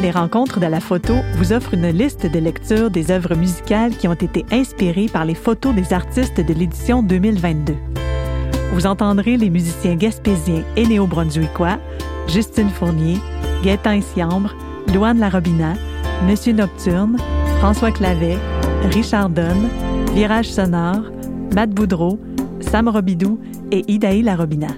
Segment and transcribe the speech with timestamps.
[0.00, 4.06] Les rencontres de la photo vous offrent une liste de lecture des œuvres musicales qui
[4.06, 7.74] ont été inspirées par les photos des artistes de l'édition 2022.
[8.72, 11.78] Vous entendrez les musiciens gaspésiens et néo-brunswickois,
[12.28, 13.18] Justine Fournier,
[13.64, 14.54] Gaëtan Siambre,
[14.94, 15.74] Louane Larobina,
[16.28, 17.16] Monsieur Nocturne,
[17.58, 18.38] François Clavet,
[18.92, 19.68] Richard Donne,
[20.14, 21.10] Virage Sonore,
[21.56, 22.20] Matt Boudreau,
[22.60, 23.40] Sam Robidou
[23.72, 24.68] et Idaï Larobina.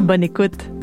[0.00, 0.77] Bonne écoute!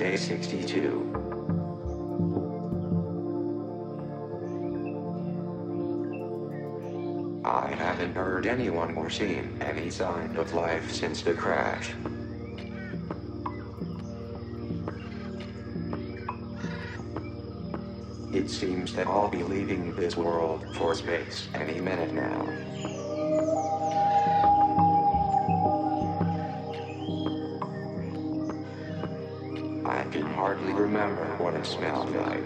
[0.00, 1.12] Day 62.
[7.44, 11.90] I haven't heard anyone or seen any sign of life since the crash.
[18.32, 22.89] It seems that I'll be leaving this world for space any minute now.
[31.00, 32.44] Remember what it smelled like.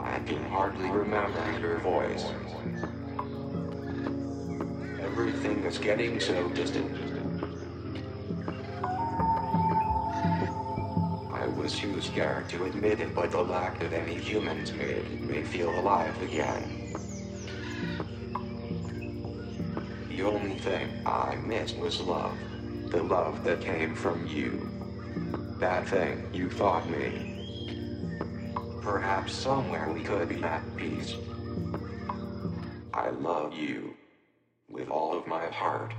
[0.00, 2.24] I can hardly remember your voice.
[5.00, 6.90] Everything is getting so distant.
[11.32, 15.42] I was too scared to admit it, but the lack of any humans made me
[15.42, 16.81] feel alive again.
[20.22, 22.38] The only thing I missed was love.
[22.92, 24.70] The love that came from you.
[25.58, 28.54] That thing you thought me.
[28.82, 31.16] Perhaps somewhere we could be at peace.
[32.94, 33.94] I love you.
[34.68, 35.92] With all of my heart.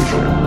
[0.00, 0.39] Israel.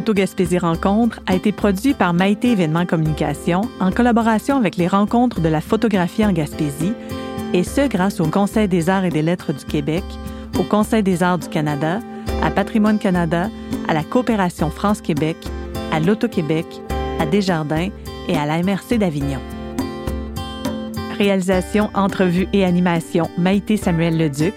[0.00, 5.42] Photo Gaspésie Rencontre a été produit par Maïté Événements Communication en collaboration avec les rencontres
[5.42, 6.94] de la photographie en Gaspésie,
[7.52, 10.02] et ce grâce au Conseil des arts et des lettres du Québec,
[10.58, 12.00] au Conseil des arts du Canada,
[12.42, 13.50] à Patrimoine Canada,
[13.88, 15.36] à la Coopération France-Québec,
[15.92, 16.64] à l'Auto-Québec,
[17.18, 17.90] à Desjardins
[18.26, 19.40] et à la MRC d'Avignon.
[21.18, 24.54] Réalisation, entrevue et animation Maïté Samuel Leduc.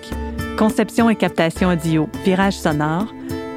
[0.58, 3.08] Conception et captation audio Virage sonore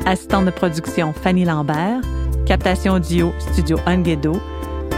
[0.07, 2.01] assistante de production Fanny Lambert,
[2.47, 4.41] captation audio Studio Unguedo,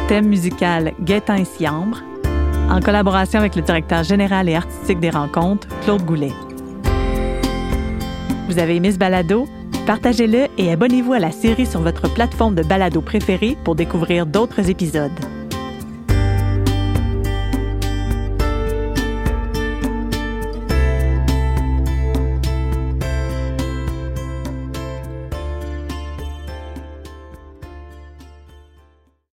[0.07, 2.03] thème musical Gaétan Siambre,
[2.71, 6.33] en collaboration avec le directeur général et artistique des rencontres, Claude Goulet.
[8.49, 9.47] Vous avez aimé ce balado?
[9.87, 14.69] Partagez-le et abonnez-vous à la série sur votre plateforme de balado préférée pour découvrir d'autres
[14.69, 15.11] épisodes.